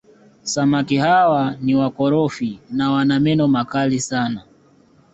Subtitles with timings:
[0.43, 4.43] samaki hawa ni wakorofi na wana meno makali sana